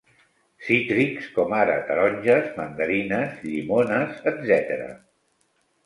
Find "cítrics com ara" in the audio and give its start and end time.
0.67-1.75